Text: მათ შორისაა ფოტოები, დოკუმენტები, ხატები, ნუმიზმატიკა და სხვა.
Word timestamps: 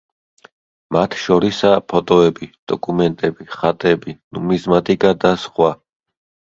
მათ 0.97 1.17
შორისაა 1.23 1.83
ფოტოები, 1.93 2.49
დოკუმენტები, 2.73 3.49
ხატები, 3.59 4.19
ნუმიზმატიკა 4.39 5.17
და 5.27 5.39
სხვა. 5.49 5.75